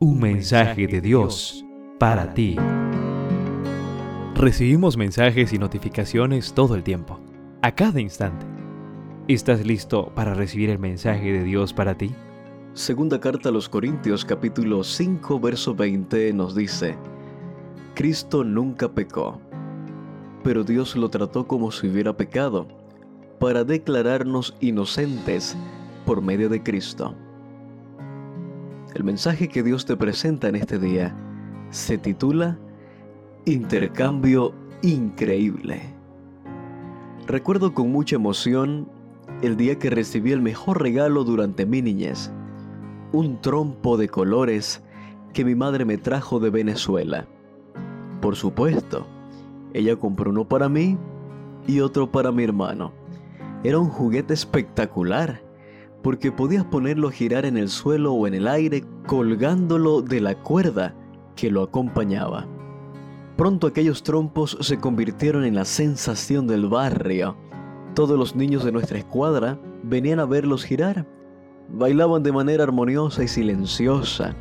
[0.00, 1.64] Un mensaje de Dios
[1.98, 2.54] para ti.
[4.36, 7.18] Recibimos mensajes y notificaciones todo el tiempo,
[7.62, 8.46] a cada instante.
[9.26, 12.14] ¿Estás listo para recibir el mensaje de Dios para ti?
[12.74, 16.96] Segunda carta a los Corintios capítulo 5 verso 20 nos dice,
[17.96, 19.40] Cristo nunca pecó,
[20.44, 22.68] pero Dios lo trató como si hubiera pecado,
[23.40, 25.56] para declararnos inocentes
[26.06, 27.16] por medio de Cristo.
[28.94, 31.14] El mensaje que Dios te presenta en este día
[31.70, 32.58] se titula
[33.44, 35.82] Intercambio Increíble.
[37.26, 38.88] Recuerdo con mucha emoción
[39.42, 42.32] el día que recibí el mejor regalo durante mi niñez,
[43.12, 44.82] un trompo de colores
[45.34, 47.26] que mi madre me trajo de Venezuela.
[48.22, 49.06] Por supuesto,
[49.74, 50.96] ella compró uno para mí
[51.66, 52.92] y otro para mi hermano.
[53.62, 55.42] Era un juguete espectacular
[56.08, 60.36] porque podías ponerlo a girar en el suelo o en el aire colgándolo de la
[60.36, 60.94] cuerda
[61.36, 62.46] que lo acompañaba.
[63.36, 67.36] Pronto aquellos trompos se convirtieron en la sensación del barrio.
[67.94, 71.06] Todos los niños de nuestra escuadra venían a verlos girar.
[71.68, 74.34] Bailaban de manera armoniosa y silenciosa.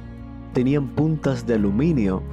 [0.53, 2.23] Tenían puntas de aluminio,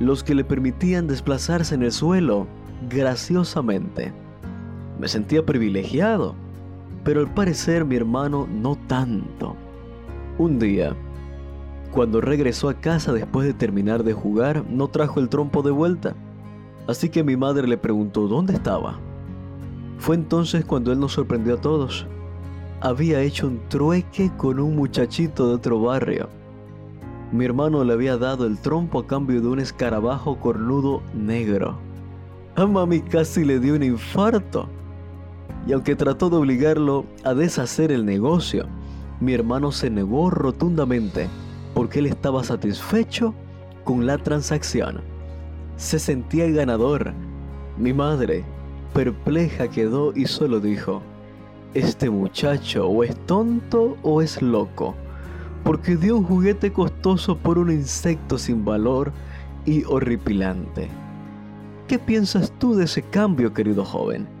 [0.00, 2.46] los que le permitían desplazarse en el suelo
[2.88, 4.14] graciosamente.
[4.98, 6.34] Me sentía privilegiado
[7.04, 9.56] pero al parecer mi hermano no tanto.
[10.38, 10.94] Un día,
[11.90, 16.14] cuando regresó a casa después de terminar de jugar, no trajo el trompo de vuelta.
[16.86, 18.98] Así que mi madre le preguntó dónde estaba.
[19.98, 22.06] Fue entonces cuando él nos sorprendió a todos.
[22.80, 26.28] Había hecho un trueque con un muchachito de otro barrio.
[27.32, 31.78] Mi hermano le había dado el trompo a cambio de un escarabajo cornudo negro.
[32.54, 34.68] A mami casi le dio un infarto
[35.66, 38.66] y aunque trató de obligarlo a deshacer el negocio,
[39.20, 41.28] mi hermano se negó rotundamente
[41.74, 43.34] porque él estaba satisfecho
[43.84, 45.00] con la transacción.
[45.76, 47.12] Se sentía ganador.
[47.76, 48.44] Mi madre,
[48.94, 51.02] perpleja, quedó y solo dijo,
[51.74, 54.94] este muchacho o es tonto o es loco,
[55.64, 59.12] porque dio un juguete costoso por un insecto sin valor
[59.64, 60.88] y horripilante.
[61.86, 64.37] ¿Qué piensas tú de ese cambio, querido joven?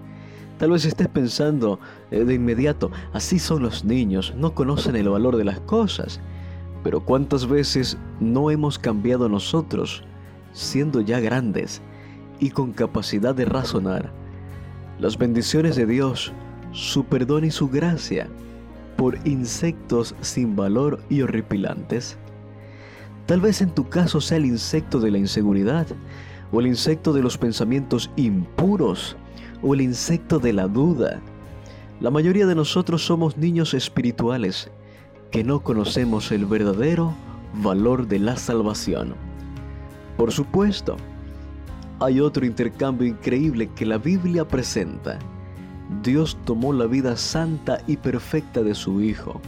[0.58, 1.78] Tal vez estés pensando
[2.10, 6.20] eh, de inmediato, así son los niños, no conocen el valor de las cosas.
[6.82, 10.02] Pero ¿cuántas veces no hemos cambiado nosotros,
[10.52, 11.80] siendo ya grandes
[12.40, 14.12] y con capacidad de razonar,
[14.98, 16.32] las bendiciones de Dios,
[16.72, 18.28] su perdón y su gracia,
[18.96, 22.18] por insectos sin valor y horripilantes?
[23.26, 25.86] Tal vez en tu caso sea el insecto de la inseguridad
[26.50, 29.16] o el insecto de los pensamientos impuros
[29.62, 31.20] o el insecto de la duda.
[32.00, 34.70] La mayoría de nosotros somos niños espirituales
[35.30, 37.12] que no conocemos el verdadero
[37.54, 39.14] valor de la salvación.
[40.16, 40.96] Por supuesto,
[42.00, 45.18] hay otro intercambio increíble que la Biblia presenta.
[46.02, 49.40] Dios tomó la vida santa y perfecta de su Hijo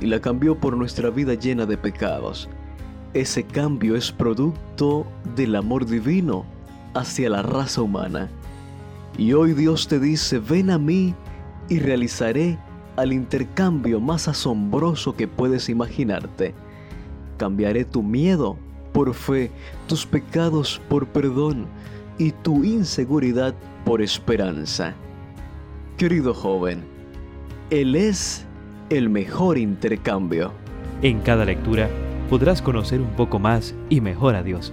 [0.00, 2.48] y la cambió por nuestra vida llena de pecados.
[3.14, 6.44] Ese cambio es producto del amor divino
[6.94, 8.28] hacia la raza humana.
[9.18, 11.14] Y hoy Dios te dice, ven a mí
[11.68, 12.58] y realizaré
[12.96, 16.54] al intercambio más asombroso que puedes imaginarte.
[17.36, 18.56] Cambiaré tu miedo
[18.92, 19.50] por fe,
[19.86, 21.66] tus pecados por perdón
[22.18, 23.54] y tu inseguridad
[23.84, 24.94] por esperanza.
[25.96, 26.84] Querido joven,
[27.70, 28.44] Él es
[28.90, 30.52] el mejor intercambio.
[31.02, 31.88] En cada lectura
[32.28, 34.72] podrás conocer un poco más y mejor a Dios